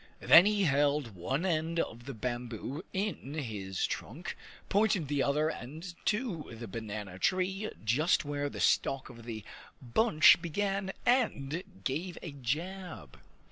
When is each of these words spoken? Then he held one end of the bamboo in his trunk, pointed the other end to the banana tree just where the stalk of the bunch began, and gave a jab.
Then 0.21 0.47
he 0.47 0.63
held 0.63 1.13
one 1.15 1.45
end 1.45 1.79
of 1.79 2.05
the 2.05 2.15
bamboo 2.15 2.83
in 2.91 3.35
his 3.35 3.85
trunk, 3.85 4.35
pointed 4.67 5.07
the 5.07 5.21
other 5.21 5.51
end 5.51 5.93
to 6.05 6.49
the 6.57 6.67
banana 6.67 7.19
tree 7.19 7.69
just 7.85 8.25
where 8.25 8.49
the 8.49 8.59
stalk 8.59 9.11
of 9.11 9.25
the 9.25 9.43
bunch 9.79 10.41
began, 10.41 10.91
and 11.05 11.61
gave 11.83 12.17
a 12.23 12.31
jab. 12.31 13.19